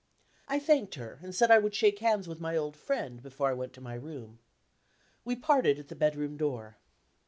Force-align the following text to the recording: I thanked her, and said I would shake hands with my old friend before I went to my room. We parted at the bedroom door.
I 0.47 0.57
thanked 0.57 0.95
her, 0.95 1.19
and 1.21 1.35
said 1.35 1.51
I 1.51 1.59
would 1.59 1.75
shake 1.75 1.99
hands 1.99 2.27
with 2.27 2.39
my 2.39 2.57
old 2.57 2.75
friend 2.75 3.21
before 3.21 3.49
I 3.49 3.53
went 3.53 3.71
to 3.73 3.81
my 3.81 3.93
room. 3.93 4.39
We 5.23 5.35
parted 5.35 5.77
at 5.77 5.89
the 5.89 5.95
bedroom 5.95 6.37
door. 6.37 6.77